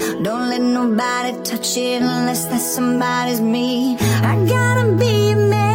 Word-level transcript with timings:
Don't 0.00 0.48
let 0.48 0.62
nobody 0.62 1.32
touch 1.42 1.76
it 1.76 2.02
unless 2.02 2.46
that 2.46 2.60
somebody's 2.60 3.40
me. 3.40 3.96
I 3.98 4.34
gotta 4.46 4.92
be 4.92 5.32
a 5.32 5.36
man. 5.36 5.69